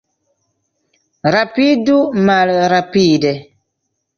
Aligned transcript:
Rapidu 1.35 1.99
malrapide. 2.31 3.31